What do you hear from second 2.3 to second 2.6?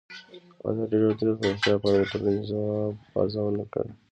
د